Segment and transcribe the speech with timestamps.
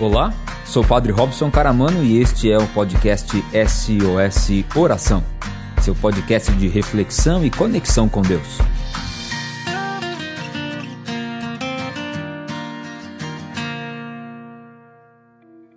[0.00, 0.32] Olá,
[0.64, 5.24] sou o Padre Robson Caramano e este é o podcast SOS Oração,
[5.82, 8.58] seu podcast de reflexão e conexão com Deus.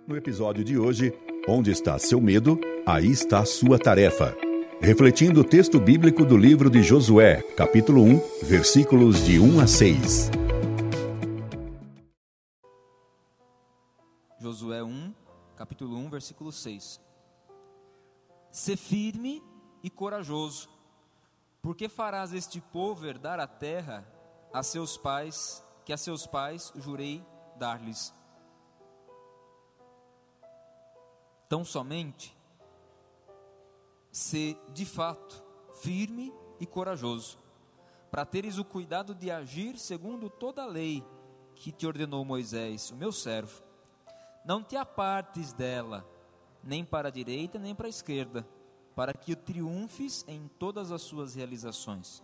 [0.06, 1.12] No episódio de hoje,
[1.48, 4.36] onde está seu medo, aí está sua tarefa.
[4.80, 10.41] Refletindo o texto bíblico do livro de Josué, capítulo 1, versículos de 1 a 6.
[14.52, 15.14] Josué 1,
[15.56, 17.00] capítulo 1, versículo 6.
[18.50, 19.42] Ser firme
[19.82, 20.68] e corajoso,
[21.62, 24.06] porque farás este povo herdar a terra
[24.52, 27.24] a seus pais, que a seus pais jurei
[27.56, 28.12] dar-lhes.
[31.48, 32.36] Tão somente
[34.10, 35.42] ser de fato
[35.80, 36.30] firme
[36.60, 37.38] e corajoso,
[38.10, 41.02] para teres o cuidado de agir segundo toda a lei
[41.54, 43.71] que te ordenou Moisés, o meu servo
[44.44, 46.06] não te apartes dela,
[46.62, 48.46] nem para a direita, nem para a esquerda,
[48.94, 52.22] para que triunfes em todas as suas realizações.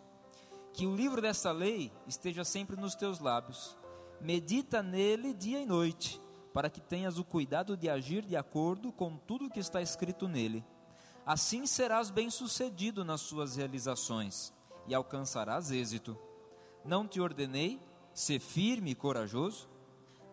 [0.72, 3.76] Que o livro dessa lei esteja sempre nos teus lábios.
[4.20, 6.20] Medita nele dia e noite,
[6.52, 10.26] para que tenhas o cuidado de agir de acordo com tudo o que está escrito
[10.26, 10.64] nele.
[11.24, 14.52] Assim serás bem-sucedido nas suas realizações
[14.86, 16.18] e alcançarás êxito.
[16.84, 17.80] Não te ordenei
[18.12, 19.68] ser firme e corajoso?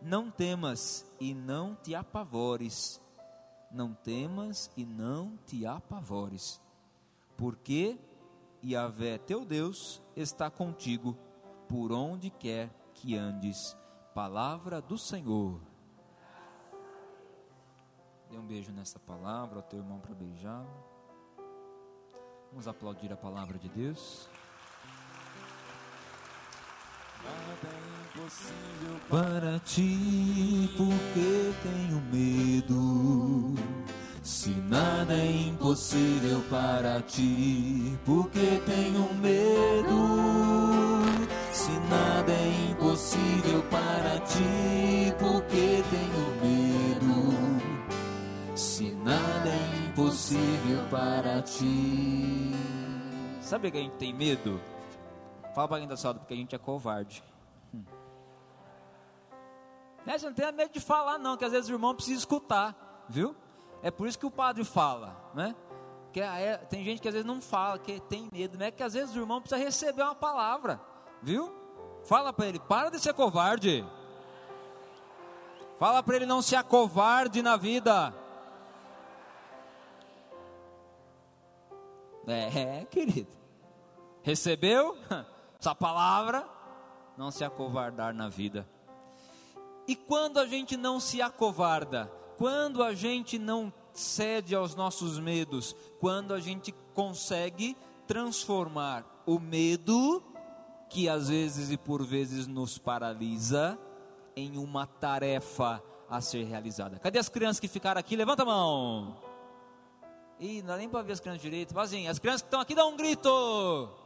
[0.05, 3.01] Não temas e não te apavores.
[3.71, 6.61] Não temas e não te apavores.
[7.35, 7.97] Porque
[8.63, 11.17] Yahvé teu Deus está contigo
[11.67, 13.75] por onde quer que andes.
[14.13, 15.59] Palavra do Senhor.
[18.29, 20.69] Dê um beijo nessa palavra ao teu irmão para beijá-lo.
[22.51, 24.29] Vamos aplaudir a palavra de Deus.
[27.63, 33.55] É impossível para ti, porque tenho medo.
[34.23, 41.05] Se nada é impossível para ti, porque tenho medo.
[41.51, 47.33] Se nada é impossível para ti, porque tenho medo.
[48.55, 52.51] Se nada é impossível para ti.
[53.41, 54.59] Sabe que a gente tem medo?
[55.55, 57.23] Fala pra quem tá porque a gente é covarde.
[57.73, 57.85] Hum.
[60.05, 63.05] Né, você não tenha medo de falar, não, que às vezes o irmão precisa escutar,
[63.07, 63.33] viu?
[63.81, 65.55] É por isso que o padre fala, né?
[66.11, 68.69] Que é, tem gente que às vezes não fala, que tem medo, né?
[68.69, 70.77] Que às vezes o irmão precisa receber uma palavra,
[71.21, 71.55] viu?
[72.03, 73.85] Fala para ele, para de ser covarde.
[75.79, 78.13] Fala para ele não se acovarde na vida.
[82.27, 83.31] É, querido.
[84.21, 84.97] Recebeu?
[85.65, 86.47] essa palavra,
[87.17, 88.69] não se acovardar na vida.
[89.87, 92.05] E quando a gente não se acovarda,
[92.37, 100.21] quando a gente não cede aos nossos medos, quando a gente consegue transformar o medo,
[100.87, 103.79] que às vezes e por vezes nos paralisa,
[104.35, 106.99] em uma tarefa a ser realizada.
[106.99, 108.15] Cadê as crianças que ficaram aqui?
[108.15, 109.17] Levanta a mão.
[110.39, 111.73] Ih, não dá nem para ver as crianças direito.
[111.73, 114.04] Mas assim, as crianças que estão aqui, dão um grito.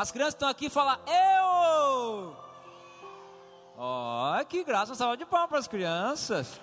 [0.00, 2.34] As crianças estão aqui e falam, eu!
[3.76, 6.58] Ó, oh, que graça, salva de palmas para as crianças.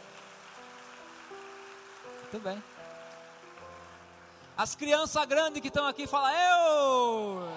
[2.33, 2.63] Muito bem.
[4.57, 7.47] As crianças grandes que estão aqui falam, eu!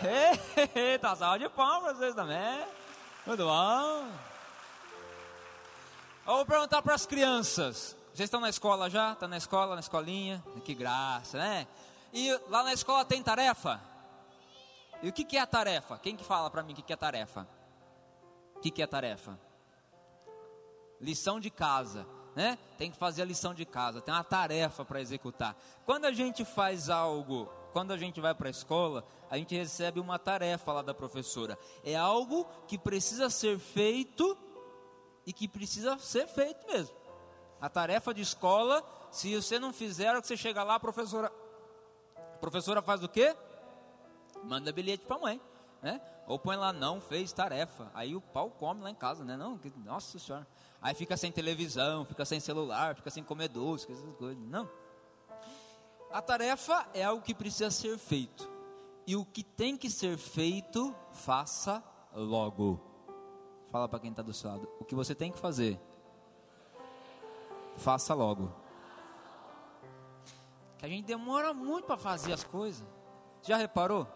[0.74, 2.64] Eita, salva de palmas para vocês também.
[3.26, 4.08] Muito bom.
[6.26, 7.94] Eu vou perguntar para as crianças.
[8.14, 9.12] Vocês estão na escola já?
[9.12, 10.42] Estão tá na escola, na escolinha?
[10.64, 11.66] Que graça, né?
[12.14, 13.89] E lá na escola tem tarefa?
[15.02, 15.98] E o que, é a tarefa?
[15.98, 17.48] Quem que fala para mim o que, é tarefa?
[18.54, 19.38] O que, é tarefa?
[21.00, 22.06] Lição de casa,
[22.36, 22.58] né?
[22.76, 25.56] Tem que fazer a lição de casa, tem uma tarefa para executar.
[25.86, 29.98] Quando a gente faz algo, quando a gente vai para a escola, a gente recebe
[29.98, 31.58] uma tarefa lá da professora.
[31.82, 34.36] É algo que precisa ser feito
[35.24, 36.94] e que precisa ser feito mesmo.
[37.58, 41.32] A tarefa de escola, se você não fizer, que você chega lá, a professora,
[42.16, 43.34] a professora faz o quê?
[44.44, 45.40] Manda bilhete para a mãe,
[45.82, 46.00] né?
[46.26, 47.90] Ou põe lá, não fez tarefa.
[47.94, 49.36] Aí o pau come lá em casa, né?
[49.36, 50.46] Não, nossa senhora.
[50.80, 54.42] Aí fica sem televisão, fica sem celular, fica sem comer doce, essas coisas.
[54.44, 54.68] Não.
[56.12, 58.48] A tarefa é algo que precisa ser feito.
[59.06, 61.82] E o que tem que ser feito, faça
[62.14, 62.80] logo.
[63.70, 64.68] Fala para quem está do seu lado.
[64.80, 65.80] O que você tem que fazer,
[67.76, 68.52] faça logo.
[70.78, 72.86] Que a gente demora muito para fazer as coisas.
[73.42, 74.06] Já reparou?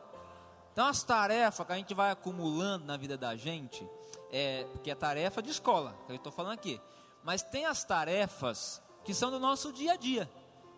[0.75, 3.89] Então, as tarefas que a gente vai acumulando na vida da gente,
[4.33, 6.81] é, que é tarefa de escola, que eu estou falando aqui.
[7.23, 10.29] Mas tem as tarefas que são do nosso dia a dia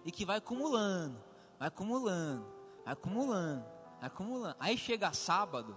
[0.04, 1.16] e que vai acumulando,
[1.58, 2.46] vai acumulando,
[2.84, 3.64] vai acumulando,
[3.98, 4.56] vai acumulando.
[4.60, 5.74] Aí chega sábado,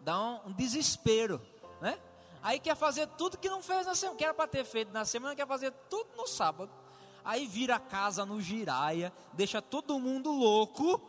[0.00, 1.40] dá um, um desespero,
[1.80, 1.98] né?
[2.42, 5.06] Aí quer fazer tudo que não fez na semana, que era para ter feito na
[5.06, 6.70] semana, quer fazer tudo no sábado.
[7.24, 11.00] Aí vira a casa no giraia, deixa todo mundo louco,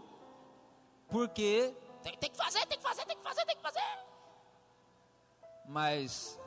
[1.09, 3.81] porque tem, tem que fazer, tem que fazer, tem que fazer, tem que fazer.
[5.65, 6.39] Mas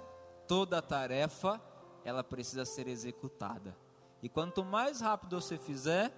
[0.46, 1.60] toda tarefa,
[2.04, 3.76] ela precisa ser executada.
[4.22, 6.12] E quanto mais rápido você fizer,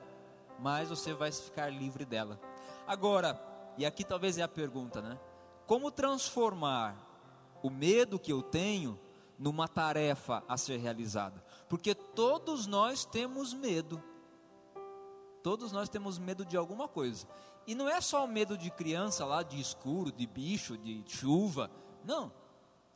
[0.58, 2.40] mais você vai ficar livre dela.
[2.86, 3.40] Agora,
[3.76, 5.18] e aqui talvez é a pergunta, né?
[5.66, 6.96] Como transformar
[7.62, 8.98] o medo que eu tenho
[9.38, 11.44] numa tarefa a ser realizada?
[11.68, 14.02] Porque todos nós temos medo.
[15.42, 17.26] Todos nós temos medo de alguma coisa.
[17.68, 21.70] E não é só o medo de criança lá, de escuro, de bicho, de chuva.
[22.02, 22.32] Não.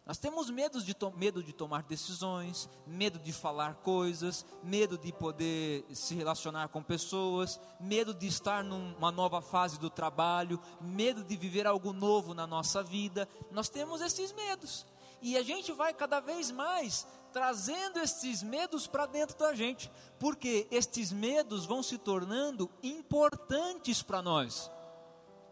[0.06, 5.84] Nós temos medo de, medo de tomar decisões, medo de falar coisas, medo de poder
[5.92, 11.66] se relacionar com pessoas, medo de estar numa nova fase do trabalho, medo de viver
[11.66, 13.28] algo novo na nossa vida.
[13.50, 14.86] Nós temos esses medos.
[15.20, 20.66] E a gente vai cada vez mais trazendo esses medos para dentro da gente, porque
[20.70, 24.70] estes medos vão se tornando importantes para nós.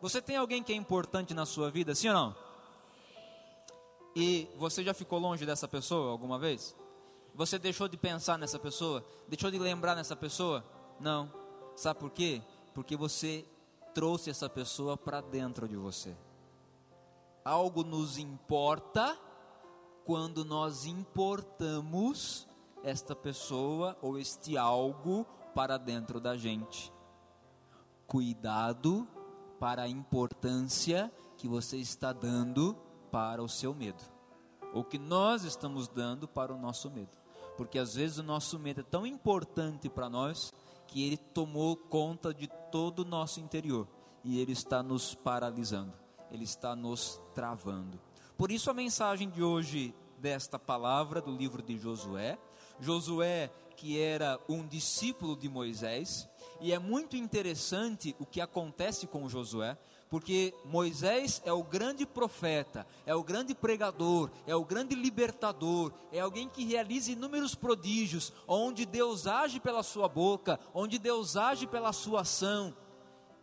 [0.00, 2.36] Você tem alguém que é importante na sua vida, sim ou não?
[4.14, 6.74] E você já ficou longe dessa pessoa alguma vez?
[7.34, 9.04] Você deixou de pensar nessa pessoa?
[9.28, 10.64] Deixou de lembrar nessa pessoa?
[10.98, 11.32] Não.
[11.76, 12.42] Sabe por quê?
[12.74, 13.44] Porque você
[13.94, 16.16] trouxe essa pessoa para dentro de você.
[17.44, 19.18] Algo nos importa
[20.10, 22.44] quando nós importamos
[22.82, 25.24] esta pessoa ou este algo
[25.54, 26.92] para dentro da gente.
[28.08, 29.06] Cuidado
[29.60, 32.76] para a importância que você está dando
[33.12, 34.02] para o seu medo,
[34.74, 37.16] ou que nós estamos dando para o nosso medo.
[37.56, 40.52] Porque às vezes o nosso medo é tão importante para nós
[40.88, 43.86] que ele tomou conta de todo o nosso interior
[44.24, 45.94] e ele está nos paralisando,
[46.32, 48.09] ele está nos travando.
[48.40, 52.38] Por isso a mensagem de hoje desta palavra do livro de Josué,
[52.80, 56.26] Josué que era um discípulo de Moisés,
[56.58, 59.76] e é muito interessante o que acontece com Josué,
[60.08, 66.20] porque Moisés é o grande profeta, é o grande pregador, é o grande libertador, é
[66.20, 71.92] alguém que realiza inúmeros prodígios, onde Deus age pela sua boca, onde Deus age pela
[71.92, 72.74] sua ação.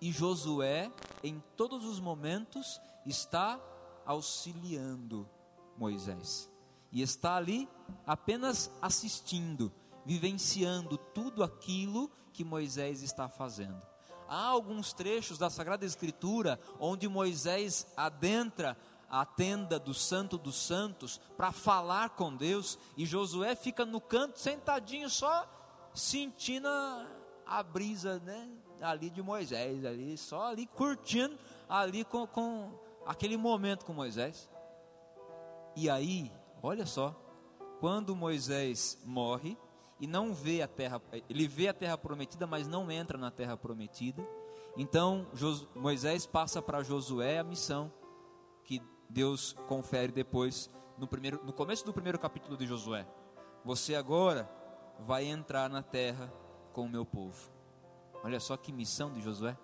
[0.01, 0.91] E Josué,
[1.23, 3.59] em todos os momentos, está
[4.07, 5.29] auxiliando
[5.77, 6.49] Moisés.
[6.91, 7.69] E está ali
[8.05, 9.71] apenas assistindo,
[10.03, 13.85] vivenciando tudo aquilo que Moisés está fazendo
[14.27, 18.77] há alguns trechos da Sagrada Escritura onde Moisés adentra
[19.09, 24.37] a tenda do Santo dos Santos para falar com Deus e Josué fica no canto
[24.37, 25.47] sentadinho só
[25.93, 26.67] sentindo
[27.45, 28.49] a, brisa, né,
[28.81, 31.37] ali de Moisés, ali só ali curtindo
[31.69, 32.69] ali com, com
[33.07, 34.49] aquele momento com Moisés.
[35.75, 36.31] E aí,
[36.61, 37.15] olha só,
[37.79, 39.57] quando Moisés morre,
[39.99, 43.57] e não vê a terra, ele vê a terra prometida, mas não entra na terra
[43.57, 44.27] prometida.
[44.75, 45.25] Então
[45.75, 47.91] Moisés passa para Josué a missão
[48.63, 53.07] que Deus confere depois no primeiro, no começo do primeiro capítulo de Josué.
[53.65, 54.49] Você agora
[54.99, 56.31] vai entrar na terra
[56.73, 57.51] com o meu povo.
[58.23, 59.57] Olha só que missão de Josué.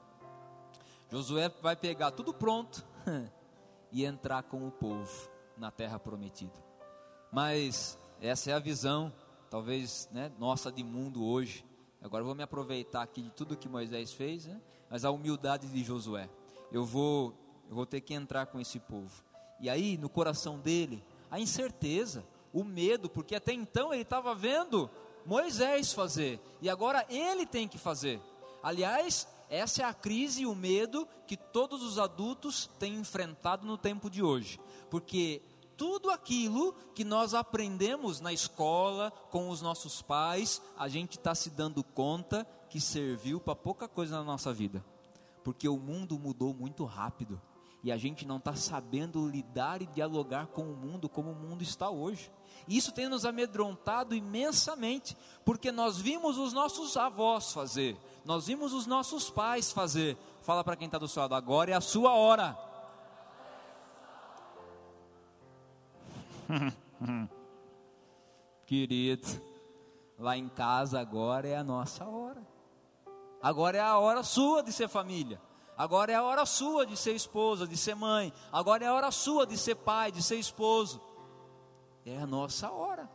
[1.10, 2.84] Josué vai pegar tudo pronto
[3.93, 6.62] e entrar com o povo na terra prometida.
[7.31, 9.13] Mas essa é a visão
[9.53, 11.63] talvez né, nossa de mundo hoje.
[12.01, 14.59] Agora vou me aproveitar aqui de tudo que Moisés fez, né,
[14.89, 16.27] mas a humildade de Josué.
[16.71, 17.35] Eu vou,
[17.69, 19.23] eu vou ter que entrar com esse povo.
[19.59, 24.89] E aí, no coração dele, a incerteza, o medo, porque até então ele estava vendo
[25.23, 28.19] Moisés fazer, e agora ele tem que fazer.
[28.63, 33.77] Aliás, essa é a crise e o medo que todos os adultos têm enfrentado no
[33.77, 35.43] tempo de hoje, porque
[35.77, 41.51] tudo aquilo que nós aprendemos na escola, com os nossos pais, a gente está se
[41.51, 44.83] dando conta que serviu para pouca coisa na nossa vida,
[45.43, 47.39] porque o mundo mudou muito rápido
[47.84, 51.62] e a gente não está sabendo lidar e dialogar com o mundo como o mundo
[51.62, 52.32] está hoje.
[52.66, 58.88] Isso tem nos amedrontado imensamente, porque nós vimos os nossos avós fazer, nós vimos os
[58.88, 60.18] nossos pais fazer.
[60.42, 62.58] Fala para quem está do seu lado, agora é a sua hora.
[68.66, 69.28] Querido,
[70.18, 72.42] lá em casa agora é a nossa hora.
[73.42, 75.42] Agora é a hora sua de ser família.
[75.77, 78.32] Agora é a hora sua de ser esposa, de ser mãe.
[78.51, 81.01] Agora é a hora sua de ser pai, de ser esposo.
[82.06, 83.10] É a nossa hora.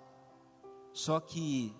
[0.92, 1.74] Só que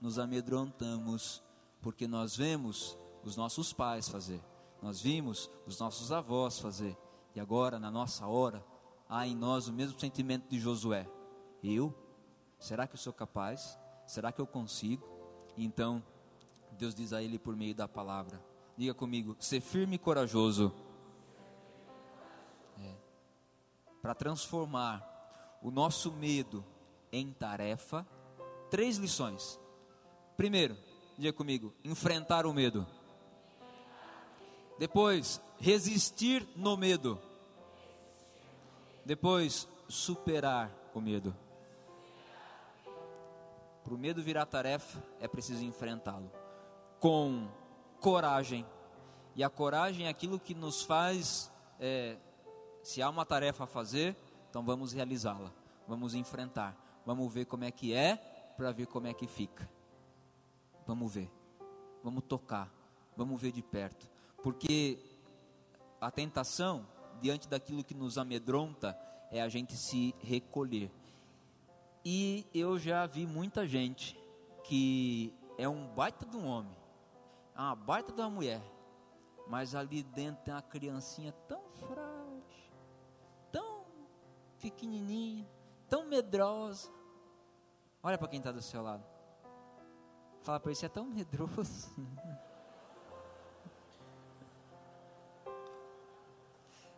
[0.00, 1.42] nos amedrontamos
[1.80, 4.42] porque nós vemos os nossos pais fazer,
[4.82, 6.96] nós vimos os nossos avós fazer,
[7.34, 8.64] e agora, na nossa hora,
[9.08, 11.08] há em nós o mesmo sentimento de Josué:
[11.62, 11.94] eu?
[12.58, 13.78] Será que eu sou capaz?
[14.06, 15.06] Será que eu consigo?
[15.56, 16.02] Então,
[16.72, 18.42] Deus diz a ele por meio da palavra:
[18.76, 20.72] diga comigo, ser firme e corajoso.
[22.78, 22.94] É,
[24.02, 26.64] Para transformar o nosso medo
[27.10, 28.06] em tarefa,
[28.70, 29.58] três lições.
[30.36, 30.76] Primeiro,
[31.16, 32.86] diga comigo, enfrentar o medo.
[34.78, 37.20] Depois, resistir no medo.
[39.04, 41.34] Depois, superar o medo.
[43.84, 46.30] Para o medo virar tarefa, é preciso enfrentá-lo
[46.98, 47.46] com
[48.04, 48.66] coragem.
[49.34, 52.18] E a coragem é aquilo que nos faz, é,
[52.82, 54.14] se há uma tarefa a fazer,
[54.50, 55.50] então vamos realizá-la,
[55.88, 58.16] vamos enfrentar, vamos ver como é que é,
[58.58, 59.66] para ver como é que fica.
[60.86, 61.32] Vamos ver,
[62.02, 62.70] vamos tocar,
[63.16, 64.06] vamos ver de perto,
[64.42, 64.98] porque
[65.98, 66.86] a tentação,
[67.22, 68.94] diante daquilo que nos amedronta,
[69.30, 70.92] é a gente se recolher.
[72.04, 74.14] E eu já vi muita gente
[74.62, 76.83] que é um baita de um homem,
[77.54, 78.62] é uma baita uma mulher,
[79.46, 82.72] mas ali dentro tem uma criancinha tão frágil,
[83.52, 83.84] tão
[84.58, 85.48] pequenininha,
[85.88, 86.90] tão medrosa.
[88.02, 89.04] Olha para quem está do seu lado.
[90.42, 91.90] Fala para ele, você é tão medroso.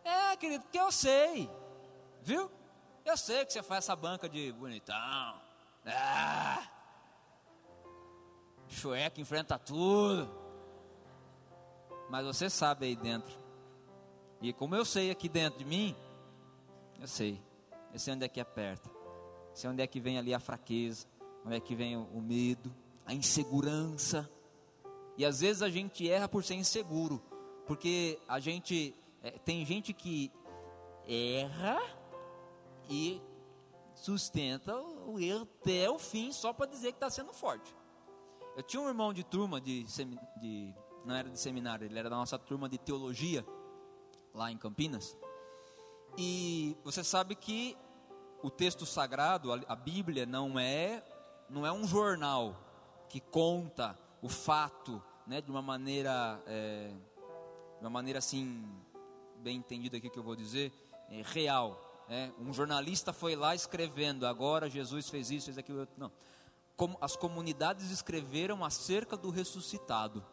[0.09, 1.51] É, querido, porque eu sei,
[2.23, 2.49] viu?
[3.05, 4.95] Eu sei que você faz essa banca de bonitão.
[5.85, 6.65] Ah,
[8.69, 10.46] chueca enfrenta tudo.
[12.09, 13.37] Mas você sabe aí dentro.
[14.41, 15.97] E como eu sei aqui dentro de mim,
[17.01, 17.41] eu sei.
[17.93, 18.89] Eu sei onde é que aperta.
[18.89, 21.07] Eu sei onde é que vem ali a fraqueza.
[21.45, 24.29] Onde é que vem o, o medo, a insegurança.
[25.17, 27.23] E às vezes a gente erra por ser inseguro.
[27.67, 28.95] Porque a gente.
[29.23, 30.31] É, tem gente que
[31.07, 31.81] erra
[32.89, 33.21] e
[33.95, 37.75] sustenta o erro até o fim só para dizer que está sendo forte.
[38.57, 39.85] Eu tinha um irmão de turma de,
[40.41, 40.75] de,
[41.07, 43.47] não era de seminário, ele era da nossa turma de teologia
[44.35, 45.17] lá em Campinas.
[46.19, 47.77] E você sabe que
[48.43, 51.03] o texto sagrado, a, Bíblia não é
[51.49, 52.57] não é um jornal
[53.09, 56.89] que conta o fato, né, de uma maneira é,
[57.79, 58.69] de uma maneira assim
[59.39, 60.73] bem entendida aqui que eu vou dizer,
[61.09, 61.81] é, real.
[62.09, 65.87] É, um jornalista foi lá escrevendo, agora Jesus fez isso, fez aquilo.
[65.97, 66.11] Não.
[66.77, 70.25] Como as comunidades escreveram acerca do ressuscitado.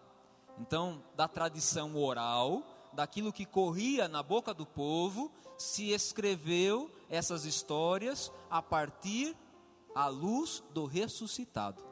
[0.59, 8.31] Então, da tradição oral, daquilo que corria na boca do povo, se escreveu essas histórias
[8.49, 9.35] a partir
[9.95, 11.83] à luz do ressuscitado.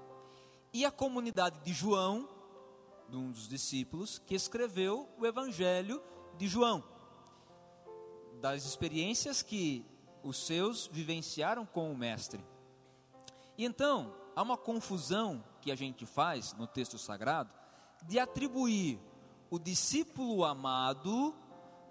[0.74, 2.28] E a comunidade de João,
[3.10, 6.02] de um dos discípulos, que escreveu o Evangelho
[6.38, 6.84] de João
[8.42, 9.86] das experiências que
[10.24, 12.44] os seus vivenciaram com o Mestre.
[13.58, 17.54] E então, há uma confusão que a gente faz no texto sagrado
[18.04, 19.00] de atribuir
[19.50, 21.36] o discípulo amado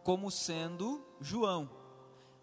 [0.03, 1.71] como sendo João.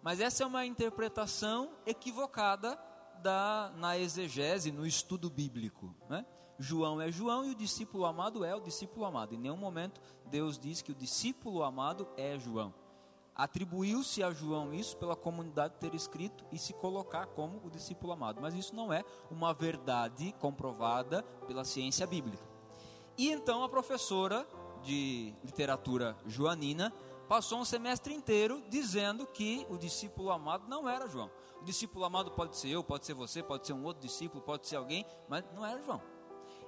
[0.02, 2.78] Mas essa é uma interpretação equivocada
[3.22, 5.94] da, na exegese, no estudo bíblico.
[6.08, 6.24] Né?
[6.58, 9.34] João é João e o discípulo amado é o discípulo amado.
[9.34, 12.72] Em nenhum momento Deus diz que o discípulo amado é João.
[13.34, 18.40] Atribuiu-se a João isso pela comunidade ter escrito e se colocar como o discípulo amado,
[18.40, 22.47] mas isso não é uma verdade comprovada pela ciência bíblica.
[23.18, 24.46] E então a professora
[24.80, 26.94] de literatura joanina
[27.28, 31.28] passou um semestre inteiro dizendo que o discípulo amado não era João.
[31.60, 34.68] O discípulo amado pode ser eu, pode ser você, pode ser um outro discípulo, pode
[34.68, 36.00] ser alguém, mas não era João.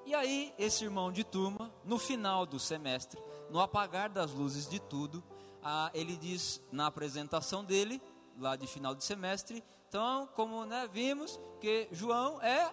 [0.05, 4.81] E aí, esse irmão de turma, no final do semestre, no apagar das luzes de
[4.81, 5.23] tudo,
[5.63, 8.03] ah, ele diz na apresentação dele,
[8.37, 12.73] lá de final de semestre, então, como né, vimos, que João é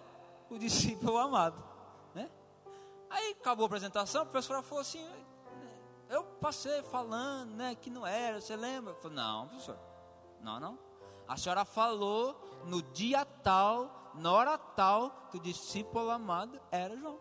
[0.50, 1.67] o discípulo amado.
[3.10, 5.06] Aí acabou a apresentação, a professora falou assim,
[6.08, 8.92] eu passei falando né, que não era, você lembra?
[8.92, 9.78] Eu falei, não, professor,
[10.40, 10.78] não, não.
[11.26, 17.18] A senhora falou no dia tal, na hora tal, que o discípulo amado era João.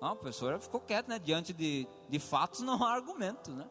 [0.00, 1.18] Não, a professora ficou quieta, né?
[1.18, 3.68] Diante de, de fatos não há argumentos, né?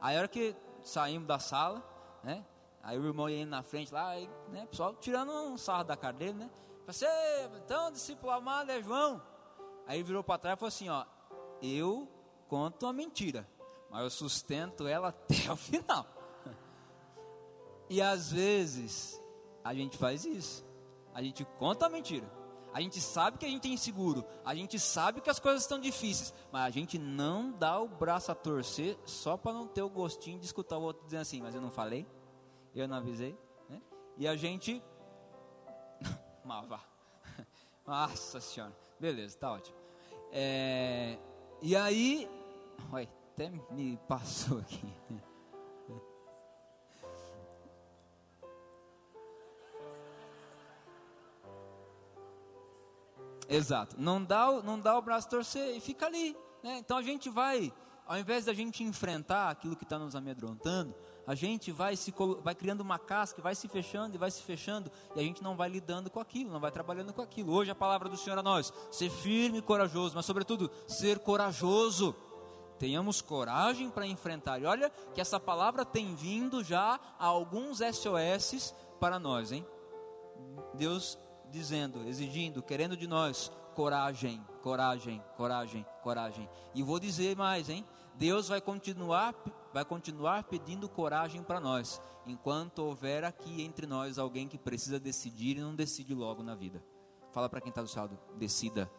[0.00, 1.82] Aí a hora que saímos da sala,
[2.22, 2.44] né?
[2.82, 4.66] Aí o irmão ia indo na frente lá, aí, né?
[4.66, 6.50] Pessoal tirando um sarro da cara dele, né?
[6.86, 7.06] Você,
[7.64, 9.20] então, discípulo amado é João.
[9.86, 11.04] Aí virou para trás e falou assim, ó,
[11.62, 12.08] eu
[12.48, 13.48] conto uma mentira.
[13.90, 16.06] mas eu sustento ela até o final.
[17.88, 19.22] E às vezes
[19.62, 20.64] a gente faz isso.
[21.14, 22.30] A gente conta a mentira.
[22.72, 24.22] A gente sabe que a gente é inseguro.
[24.44, 26.34] A gente sabe que as coisas estão difíceis.
[26.52, 30.38] Mas a gente não dá o braço a torcer só para não ter o gostinho
[30.38, 32.06] de escutar o outro dizendo assim: Mas eu não falei,
[32.74, 33.38] eu não avisei.
[33.70, 33.80] Né?
[34.18, 34.82] E a gente.
[36.44, 36.80] Mavá.
[37.86, 38.76] Nossa senhora.
[38.98, 39.76] Beleza, tá ótimo.
[40.32, 41.18] É...
[41.62, 42.28] E aí.
[42.92, 44.92] Olha, até me passou aqui.
[53.48, 53.96] Exato.
[53.98, 56.36] Não dá, não dá o braço torcer e fica ali.
[56.62, 56.78] Né?
[56.78, 57.72] Então a gente vai,
[58.06, 60.94] ao invés da gente enfrentar aquilo que está nos amedrontando,
[61.26, 64.90] a gente vai, se, vai criando uma casca, vai se fechando e vai se fechando,
[65.14, 67.52] e a gente não vai lidando com aquilo, não vai trabalhando com aquilo.
[67.52, 72.14] Hoje a palavra do Senhor a nós, ser firme e corajoso, mas sobretudo, ser corajoso.
[72.78, 74.60] Tenhamos coragem para enfrentar.
[74.60, 79.66] E olha que essa palavra tem vindo já a alguns SOS para nós, hein?
[80.74, 81.18] Deus
[81.50, 86.48] dizendo, exigindo, querendo de nós coragem, coragem, coragem, coragem.
[86.74, 87.84] E vou dizer mais, hein?
[88.14, 89.34] Deus vai continuar,
[89.76, 95.58] vai continuar pedindo coragem para nós, enquanto houver aqui entre nós alguém que precisa decidir
[95.58, 96.82] e não decide logo na vida.
[97.30, 98.90] Fala para quem está do seu lado, decida.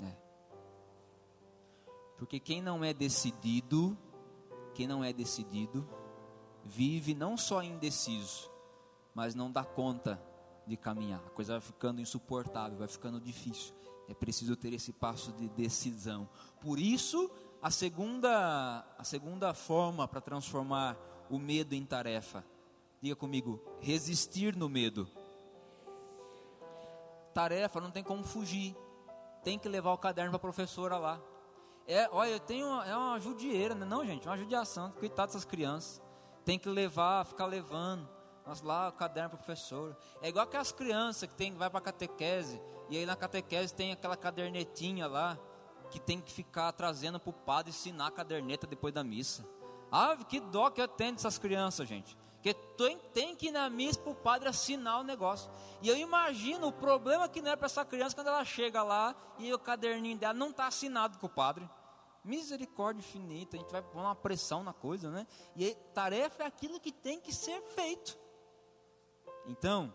[0.00, 0.16] É.
[2.18, 3.96] Porque quem não é decidido,
[4.74, 5.88] quem não é decidido,
[6.64, 8.50] vive não só indeciso,
[9.14, 10.20] mas não dá conta
[10.66, 11.22] de caminhar.
[11.24, 13.72] A coisa vai ficando insuportável, vai ficando difícil.
[14.08, 16.28] É preciso ter esse passo de decisão.
[16.60, 17.30] Por isso,
[17.62, 20.96] a segunda, a segunda forma para transformar
[21.30, 22.44] o medo em tarefa.
[23.00, 25.08] Diga comigo, resistir no medo.
[27.32, 28.76] Tarefa não tem como fugir.
[29.44, 31.20] Tem que levar o caderno para a professora lá.
[31.86, 33.86] É, olha, tenho uma, é uma judieira, né?
[33.86, 34.90] não, gente, uma judiação.
[34.92, 36.02] Coitado dessas crianças.
[36.44, 38.08] Tem que levar, ficar levando.
[38.44, 39.96] Nós lá, o caderno para o professor.
[40.20, 42.60] É igual aquelas crianças que tem, vai para catequese,
[42.90, 45.38] e aí na catequese tem aquela cadernetinha lá,
[45.92, 49.46] que tem que ficar trazendo para o padre ensinar a caderneta depois da missa.
[49.90, 52.16] Ah, que dó que eu tenho dessas crianças, gente.
[52.40, 55.50] Que tem, tem que ir na missa para o padre assinar o negócio.
[55.82, 59.14] E eu imagino o problema que não é para essa criança quando ela chega lá
[59.38, 61.68] e o caderninho dela não está assinado com o padre.
[62.24, 65.26] Misericórdia infinita, a gente vai pôr uma pressão na coisa, né?
[65.54, 68.18] E aí, tarefa é aquilo que tem que ser feito.
[69.46, 69.92] Então,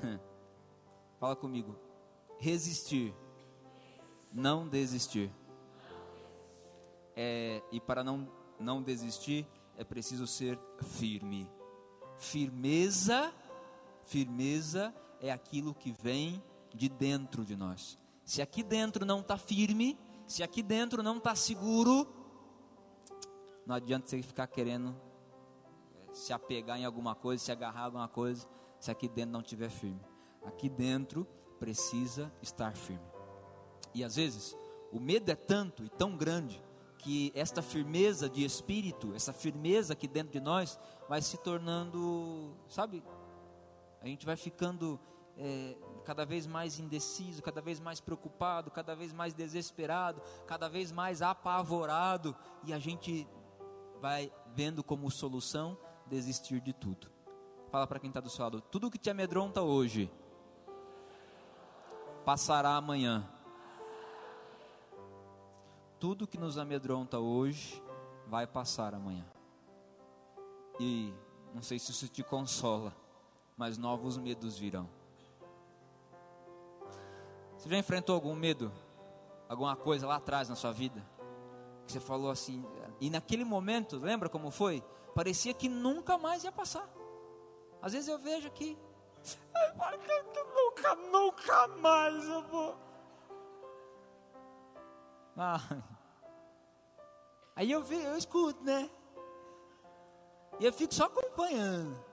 [1.18, 1.74] fala comigo,
[2.38, 3.14] resistir,
[4.32, 5.30] não desistir.
[7.16, 11.48] É, e para não, não desistir, é preciso ser firme.
[12.16, 13.32] Firmeza,
[14.04, 16.42] firmeza é aquilo que vem
[16.74, 17.98] de dentro de nós.
[18.24, 22.06] Se aqui dentro não está firme, se aqui dentro não está seguro,
[23.66, 24.94] não adianta você ficar querendo
[25.94, 28.46] é, se apegar em alguma coisa, se agarrar a alguma coisa,
[28.78, 30.00] se aqui dentro não estiver firme.
[30.44, 31.26] Aqui dentro
[31.58, 33.07] precisa estar firme.
[33.98, 34.56] E às vezes,
[34.92, 36.62] o medo é tanto e tão grande
[36.98, 43.02] que esta firmeza de espírito, essa firmeza aqui dentro de nós, vai se tornando, sabe?
[44.00, 45.00] A gente vai ficando
[45.36, 50.92] é, cada vez mais indeciso, cada vez mais preocupado, cada vez mais desesperado, cada vez
[50.92, 53.26] mais apavorado, e a gente
[54.00, 57.10] vai vendo como solução desistir de tudo.
[57.68, 60.08] Fala para quem está do seu lado: tudo que te amedronta hoje
[62.24, 63.28] passará amanhã.
[65.98, 67.82] Tudo que nos amedronta hoje
[68.26, 69.26] vai passar amanhã.
[70.78, 71.12] E
[71.52, 72.94] não sei se isso te consola,
[73.56, 74.88] mas novos medos virão.
[77.56, 78.70] Você já enfrentou algum medo?
[79.48, 81.04] Alguma coisa lá atrás na sua vida?
[81.84, 82.64] Que você falou assim,
[83.00, 84.84] e naquele momento, lembra como foi?
[85.16, 86.88] Parecia que nunca mais ia passar.
[87.82, 88.78] Às vezes eu vejo aqui,
[90.54, 92.87] nunca, nunca mais eu vou.
[95.38, 95.60] Ah.
[97.54, 98.90] Aí eu, vi, eu escuto, né?
[100.58, 102.04] E eu fico só acompanhando.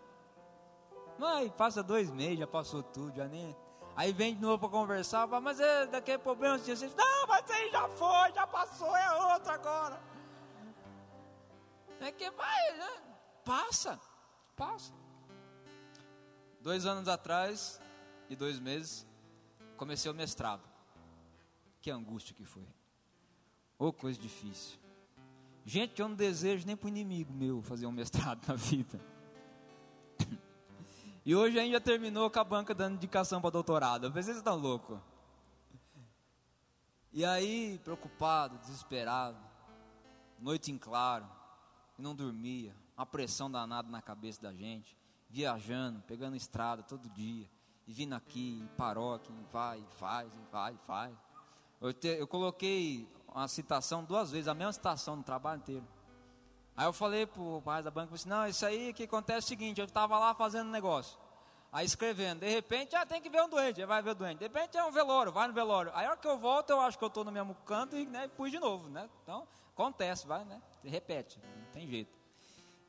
[1.17, 3.55] Mas passa dois meses, já passou tudo, já nem.
[3.95, 6.71] Aí vem de novo para conversar, fala, mas é daquele problema de.
[6.95, 9.99] Não, mas aí já foi, já passou, é outro agora.
[11.99, 13.01] É que vai, né?
[13.43, 13.99] Passa,
[14.55, 14.93] passa.
[16.59, 17.79] Dois anos atrás
[18.29, 19.07] e dois meses,
[19.77, 20.67] comecei o mestrado.
[21.81, 22.67] Que angústia que foi.
[23.85, 24.79] Ô, oh, coisa difícil.
[25.63, 28.99] Gente, eu não desejo nem para o inimigo meu fazer um mestrado na vida.
[31.23, 34.11] E hoje ainda terminou com a banca dando indicação para doutorado.
[34.11, 34.97] Vocês estão loucos.
[37.13, 39.37] E aí, preocupado, desesperado,
[40.39, 41.29] noite em claro,
[41.95, 44.97] não dormia, uma pressão danada na cabeça da gente,
[45.29, 47.47] viajando, pegando estrada todo dia,
[47.85, 51.15] e vindo aqui, e paróquia, e vai, e faz, e vai, e faz.
[51.79, 55.85] Eu, te, eu coloquei uma citação duas vezes, a mesma citação no trabalho inteiro.
[56.77, 59.47] Aí eu falei pro pai da banca, disse, não, isso aí que acontece é o
[59.47, 61.17] seguinte, eu estava lá fazendo negócio.
[61.71, 64.37] Aí escrevendo, de repente, ah, tem que ver um doente, vai ver o doente.
[64.39, 65.91] De repente é um velório, vai no velório.
[65.93, 68.05] Aí a hora que eu volto, eu acho que eu estou no mesmo canto e
[68.05, 69.09] né, pus de novo, né?
[69.21, 70.61] Então, acontece, vai, né?
[70.85, 72.15] Repete, não tem jeito.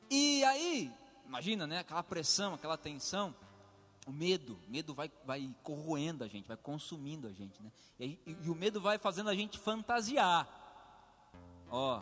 [0.09, 0.93] E aí,
[1.25, 1.79] imagina, né?
[1.79, 3.35] Aquela pressão, aquela tensão,
[4.07, 7.69] o medo, medo vai, vai corroendo a gente, vai consumindo a gente, né?
[7.99, 10.47] E, e, e o medo vai fazendo a gente fantasiar.
[11.69, 12.01] Ó,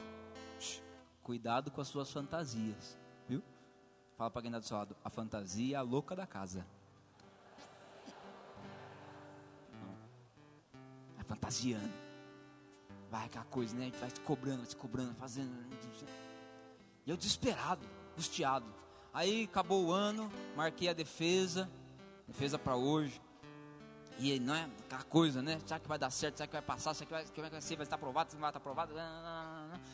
[1.23, 2.95] cuidado com as suas fantasias,
[3.27, 3.41] viu?
[4.15, 6.63] Fala para quem está do seu lado, a fantasia é a louca da casa.
[11.15, 11.93] Vai fantasiando.
[13.09, 13.91] Vai aquela coisa, né?
[13.99, 15.51] Vai se cobrando, vai se cobrando, fazendo.
[17.03, 18.71] E eu desesperado, angustiado.
[19.11, 21.67] Aí acabou o ano, marquei a defesa,
[22.27, 23.21] defesa para hoje.
[24.17, 25.59] E não é aquela coisa, né?
[25.65, 26.37] Será que vai dar certo?
[26.37, 26.93] Será que vai passar?
[26.93, 27.75] Será que vai, que vai ser?
[27.75, 28.33] Vai estar aprovado?
[28.33, 28.93] Não vai estar aprovado?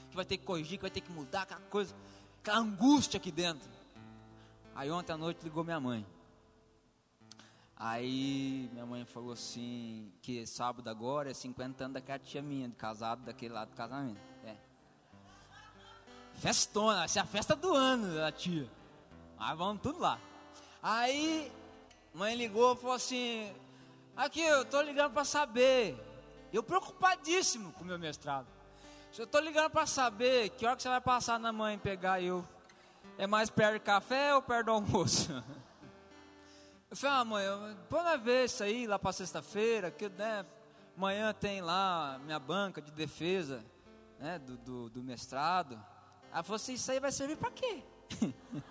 [0.10, 1.96] Que vai ter que corrigir, que vai ter que mudar, aquela coisa,
[2.40, 3.68] aquela angústia aqui dentro.
[4.76, 6.06] Aí ontem à noite ligou minha mãe.
[7.76, 12.76] Aí minha mãe falou assim, que sábado agora é 50 anos daquela tia minha, de
[12.76, 14.22] casado, daquele lado do casamento.
[14.46, 14.56] É.
[16.36, 18.70] Festona, essa é a festa do ano da tia.
[19.40, 20.20] Aí vamos tudo lá.
[20.84, 21.52] Aí
[22.14, 23.54] mãe ligou e falou assim,
[24.16, 25.98] aqui eu tô ligando para saber.
[26.52, 28.48] Eu preocupadíssimo com o meu mestrado.
[29.18, 32.46] Eu tô ligando para saber que hora que você vai passar na mãe pegar eu.
[33.18, 35.32] É mais perto do café ou perto do almoço?
[36.90, 40.46] Eu falei, ah, mãe, pode ver isso aí lá para sexta-feira, que né,
[40.98, 43.64] amanhã tem lá minha banca de defesa
[44.20, 45.82] né, do, do, do mestrado.
[46.34, 47.82] Ela falou assim, isso aí vai servir para quê?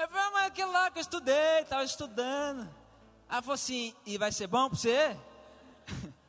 [0.00, 2.68] Eu falei, ah, mas aquele lá que eu estudei, estava estudando.
[3.28, 5.16] Ela falou assim, e vai ser bom para você?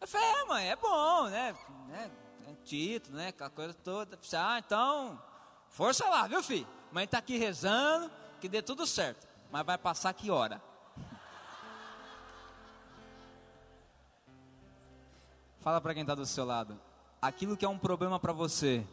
[0.00, 1.54] Eu falei, é mãe, é bom, né?
[1.88, 2.10] né?
[2.48, 3.28] É título, né?
[3.28, 4.18] Aquela coisa toda.
[4.32, 5.22] Ah, então,
[5.68, 6.66] força lá, viu, filho?
[6.90, 10.62] Mãe está aqui rezando, que dê tudo certo mas vai passar que hora?
[15.60, 16.78] Fala para quem está do seu lado.
[17.20, 18.86] Aquilo que é um problema para você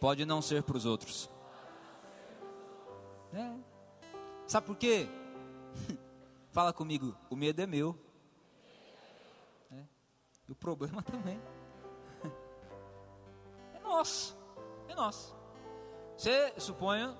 [0.00, 1.30] pode não ser para os outros.
[3.32, 3.54] É.
[4.46, 5.08] Sabe por quê?
[6.50, 7.16] Fala comigo.
[7.28, 7.98] O medo é meu.
[9.70, 9.84] É.
[10.48, 11.40] E o problema também.
[13.74, 14.36] É nosso.
[14.88, 15.34] É nosso.
[16.16, 17.16] Você suponha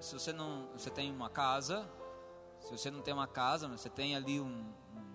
[0.00, 1.88] se você não, você tem uma casa,
[2.60, 5.06] se você não tem uma casa, você tem ali um, um,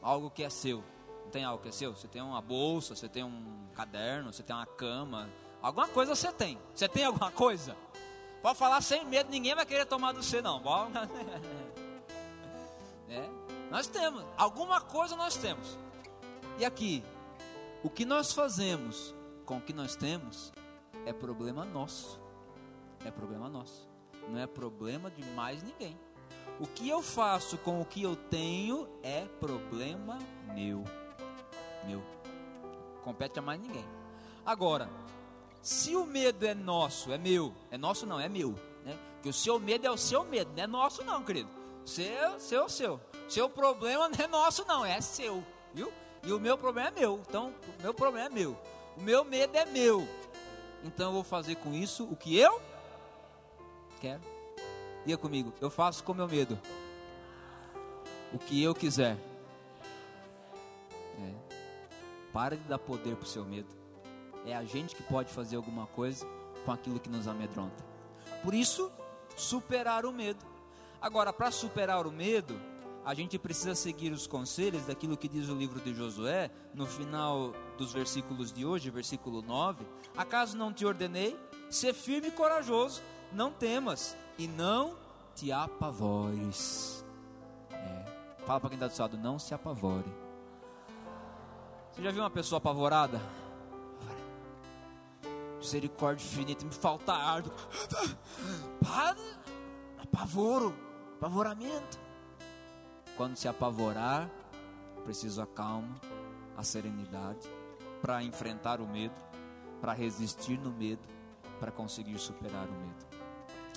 [0.00, 0.82] algo que é seu.
[1.24, 1.94] Não tem algo que é seu?
[1.94, 5.28] Você tem uma bolsa, você tem um caderno, você tem uma cama,
[5.60, 6.58] alguma coisa você tem.
[6.74, 7.76] Você tem alguma coisa?
[8.42, 10.62] Pode falar sem medo, ninguém vai querer tomar do você não.
[13.08, 13.28] É,
[13.70, 15.78] nós temos, alguma coisa nós temos.
[16.58, 17.04] E aqui,
[17.82, 20.50] o que nós fazemos com o que nós temos
[21.04, 22.22] é problema nosso
[23.04, 23.88] é problema nosso.
[24.28, 25.98] Não é problema de mais ninguém.
[26.60, 30.18] O que eu faço com o que eu tenho é problema
[30.54, 30.84] meu.
[31.86, 32.02] Meu.
[33.02, 33.84] Compete a mais ninguém.
[34.44, 34.88] Agora,
[35.62, 38.98] se o medo é nosso, é meu, é nosso não, é meu, né?
[39.22, 41.48] Que o seu medo é o seu medo, não é nosso não, querido.
[41.84, 43.00] Seu, seu, seu.
[43.28, 45.92] Seu problema não é nosso não, é seu, viu?
[46.24, 47.20] E o meu problema é meu.
[47.28, 48.58] Então, o meu problema é meu.
[48.96, 50.06] O meu medo é meu.
[50.84, 52.60] Então eu vou fazer com isso o que eu
[54.00, 54.20] quero.
[55.06, 56.58] Diga comigo, eu faço com meu medo
[58.32, 59.16] o que eu quiser.
[61.20, 61.34] É.
[62.32, 63.81] Para de dar poder para o seu medo.
[64.44, 66.26] É a gente que pode fazer alguma coisa
[66.64, 67.84] com aquilo que nos amedronta.
[68.42, 68.90] Por isso,
[69.36, 70.44] superar o medo.
[71.00, 72.60] Agora, para superar o medo,
[73.04, 77.52] a gente precisa seguir os conselhos daquilo que diz o livro de Josué, no final
[77.76, 79.84] dos versículos de hoje, versículo 9:
[80.16, 81.38] Acaso não te ordenei?
[81.68, 83.02] Ser firme e corajoso,
[83.32, 84.96] não temas e não
[85.34, 87.04] te apavores.
[87.72, 88.04] É.
[88.44, 90.12] Fala para quem está do seu lado, não se apavore.
[91.92, 93.20] Você já viu uma pessoa apavorada?
[95.62, 97.42] Misericórdia infinita, me falta ar.
[98.82, 99.16] Para,
[99.98, 100.74] apavoro,
[101.16, 101.98] apavoramento.
[103.16, 104.28] Quando se apavorar,
[105.04, 105.94] preciso a calma,
[106.56, 107.48] a serenidade
[108.00, 109.14] para enfrentar o medo,
[109.80, 111.06] para resistir no medo,
[111.60, 113.12] para conseguir superar o medo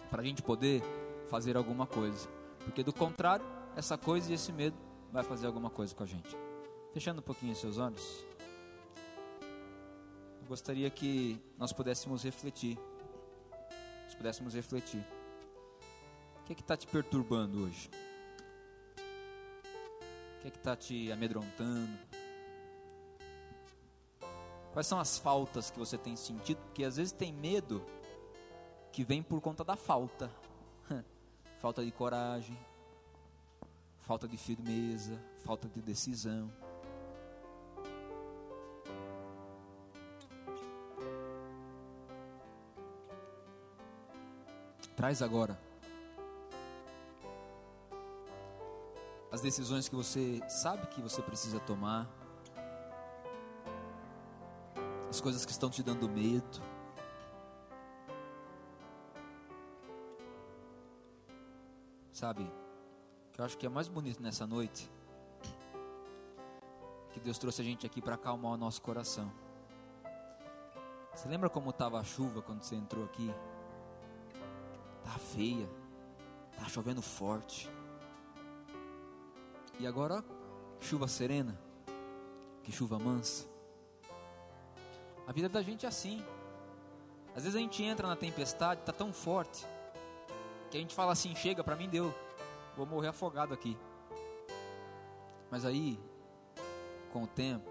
[0.10, 0.82] para a gente poder
[1.28, 2.30] fazer alguma coisa.
[2.63, 3.45] Porque do contrário,
[3.76, 4.78] essa coisa e esse medo
[5.12, 6.38] vai fazer alguma coisa com a gente.
[6.93, 8.26] Fechando um pouquinho seus olhos.
[10.45, 12.77] Eu gostaria que nós pudéssemos refletir.
[14.03, 15.03] Nós pudéssemos refletir.
[16.39, 17.89] O que é está te perturbando hoje?
[20.38, 21.97] O que é está te amedrontando?
[24.71, 26.62] Quais são as faltas que você tem sentido?
[26.65, 27.84] Porque às vezes tem medo
[28.91, 30.29] que vem por conta da falta.
[31.58, 32.55] falta de coragem,
[33.97, 36.53] falta de firmeza, falta de decisão.
[45.05, 45.55] Traz agora
[49.31, 52.09] as decisões que você sabe que você precisa tomar,
[55.07, 56.59] as coisas que estão te dando medo.
[62.11, 62.51] Sabe,
[63.31, 64.89] que eu acho que é mais bonito nessa noite,
[67.11, 69.31] que Deus trouxe a gente aqui para acalmar o nosso coração.
[71.13, 73.31] Você lembra como estava a chuva quando você entrou aqui?
[75.05, 75.69] Tá feia,
[76.57, 77.69] tá chovendo forte.
[79.79, 80.21] E agora,
[80.79, 81.57] que chuva serena,
[82.63, 83.47] que chuva mansa.
[85.25, 86.21] A vida da gente é assim.
[87.35, 89.65] Às vezes a gente entra na tempestade, tá tão forte,
[90.69, 92.13] que a gente fala assim: chega, para mim deu,
[92.75, 93.77] vou morrer afogado aqui.
[95.51, 95.99] Mas aí,
[97.11, 97.69] com o tempo,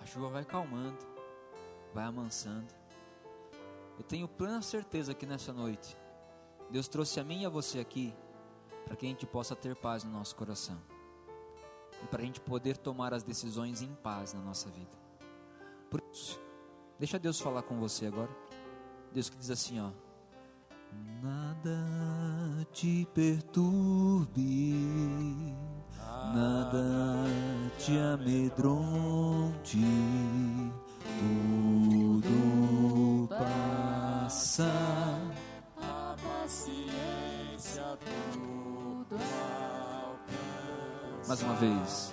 [0.00, 0.98] a chuva vai calmando,
[1.94, 2.81] vai amansando.
[4.02, 5.96] Eu tenho plena certeza que nessa noite,
[6.68, 8.12] Deus trouxe a mim e a você aqui
[8.84, 10.76] para que a gente possa ter paz no nosso coração
[12.02, 14.90] e para a gente poder tomar as decisões em paz na nossa vida.
[15.88, 16.40] Por isso,
[16.98, 18.36] deixa Deus falar com você agora.
[19.12, 19.92] Deus que diz assim, ó:
[21.22, 24.74] Nada te perturbe,
[26.34, 27.24] nada
[27.78, 29.78] te amedronte,
[31.20, 32.61] tudo
[41.32, 42.12] Mais uma vez.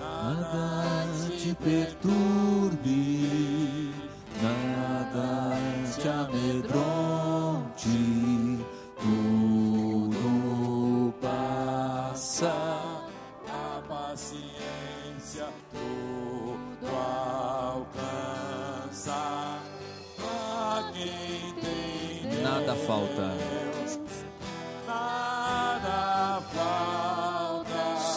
[0.00, 3.49] Nada te perturbe,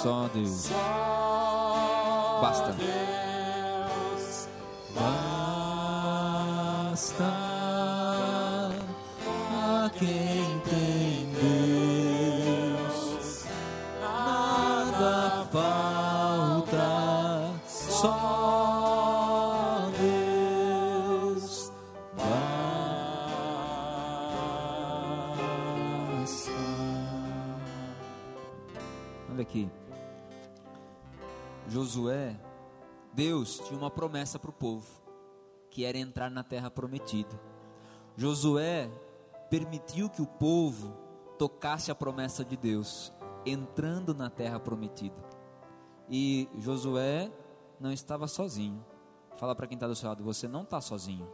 [0.03, 0.67] Só Deus.
[2.41, 2.73] Basta.
[2.73, 3.22] Deus,
[33.59, 34.87] Tinha uma promessa para o povo,
[35.69, 37.39] que era entrar na terra prometida.
[38.15, 38.89] Josué
[39.49, 40.95] permitiu que o povo
[41.37, 43.11] tocasse a promessa de Deus,
[43.45, 45.15] entrando na terra prometida.
[46.09, 47.31] E Josué
[47.79, 48.83] não estava sozinho.
[49.37, 51.27] Fala para quem está do seu lado, você não está sozinho.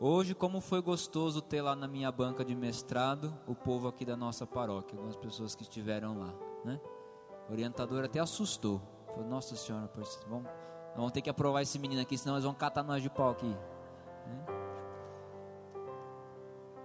[0.00, 4.16] Hoje, como foi gostoso ter lá na minha banca de mestrado o povo aqui da
[4.16, 6.32] nossa paróquia, algumas pessoas que estiveram lá,
[6.64, 6.80] né?
[7.50, 8.80] Orientador até assustou.
[9.18, 9.90] Falou, nossa senhora,
[10.28, 10.48] vamos,
[10.94, 13.48] vamos ter que aprovar esse menino aqui, senão eles vão catar nós de pau aqui.
[13.48, 14.46] Né?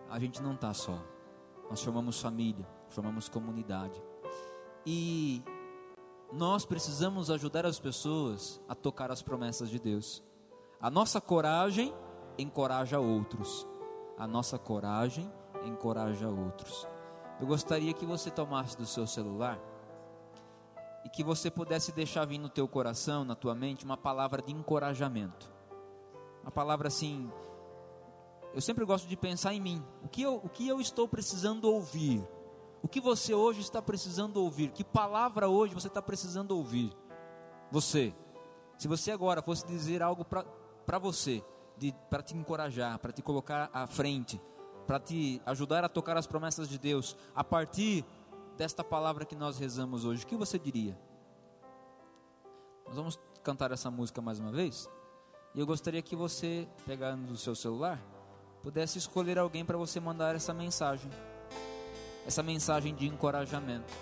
[0.09, 0.97] A gente não está só.
[1.69, 4.01] Nós formamos família, formamos comunidade.
[4.83, 5.43] E
[6.31, 10.23] nós precisamos ajudar as pessoas a tocar as promessas de Deus.
[10.81, 11.93] A nossa coragem
[12.35, 13.67] encoraja outros.
[14.17, 15.31] A nossa coragem
[15.65, 16.87] encoraja outros.
[17.39, 19.59] Eu gostaria que você tomasse do seu celular
[21.05, 24.51] e que você pudesse deixar vir no teu coração, na tua mente, uma palavra de
[24.51, 25.51] encorajamento.
[26.41, 27.31] Uma palavra assim.
[28.53, 29.83] Eu sempre gosto de pensar em mim.
[30.03, 32.25] O que eu, o que eu estou precisando ouvir?
[32.81, 34.71] O que você hoje está precisando ouvir?
[34.71, 36.91] Que palavra hoje você está precisando ouvir?
[37.71, 38.13] Você.
[38.77, 41.43] Se você agora fosse dizer algo para você,
[42.09, 44.39] para te encorajar, para te colocar à frente,
[44.85, 48.05] para te ajudar a tocar as promessas de Deus, a partir
[48.57, 50.97] desta palavra que nós rezamos hoje, o que você diria?
[52.85, 54.89] Nós vamos cantar essa música mais uma vez.
[55.55, 57.99] E eu gostaria que você, pegando o seu celular,
[58.61, 61.09] pudesse escolher alguém para você mandar essa mensagem.
[62.25, 63.93] essa mensagem de encorajamento.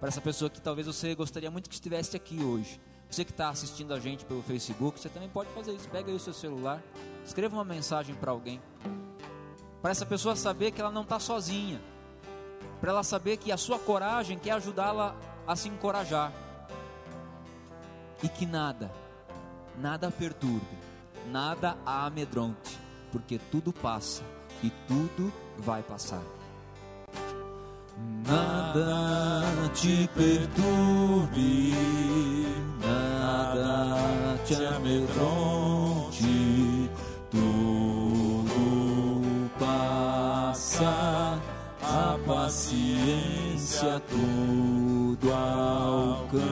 [0.00, 2.80] Para essa pessoa que talvez você gostaria muito que estivesse aqui hoje.
[3.08, 5.88] Você que está assistindo a gente pelo Facebook, você também pode fazer isso.
[5.88, 6.82] Pega aí o seu celular,
[7.24, 8.60] escreva uma mensagem para alguém.
[9.82, 11.80] Para essa pessoa saber que ela não está sozinha.
[12.80, 15.14] Para ela saber que a sua coragem quer ajudá-la
[15.46, 16.32] a se encorajar.
[18.22, 18.90] E que nada,
[19.78, 20.78] nada perturbe,
[21.30, 22.78] nada a amedronte,
[23.10, 24.22] porque tudo passa
[24.62, 26.22] e tudo vai passar.
[28.26, 29.42] Nada
[29.74, 31.74] te perturbe,
[32.80, 36.22] nada te amedronte,
[42.50, 46.50] paciência tudo alcança.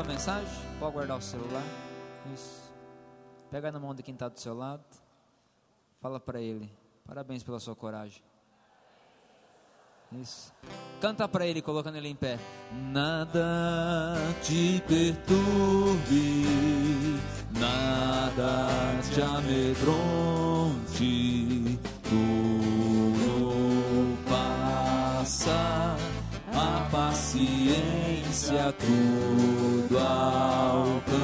[0.00, 0.48] A mensagem?
[0.78, 1.62] Pode guardar o celular.
[2.32, 2.72] Isso.
[3.50, 4.84] Pega na mão de quem está do seu lado.
[6.00, 6.70] Fala para ele.
[7.06, 8.22] Parabéns pela sua coragem.
[10.12, 10.52] Isso.
[11.00, 12.38] Canta para ele, colocando ele em pé.
[12.72, 16.44] Nada te perturbe,
[17.58, 18.68] nada
[19.12, 20.68] te amedronte,
[22.08, 23.38] tudo
[24.28, 25.96] passa,
[26.54, 28.07] a paciência
[28.46, 31.18] tudo alcança.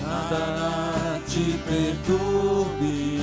[0.00, 3.20] Nada te perturbe,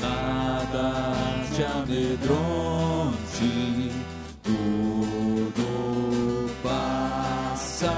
[0.00, 1.12] nada
[1.54, 3.52] te amedronte,
[4.42, 5.66] tudo
[6.62, 7.92] passa,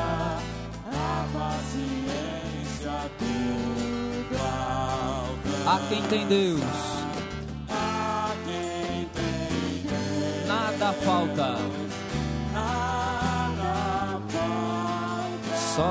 [0.92, 5.70] a paciência tudo alcança.
[5.70, 6.60] A quem tem Deus,
[7.70, 11.87] A quem tem Deus, nada falta.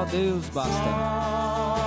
[0.06, 1.87] Deus basta.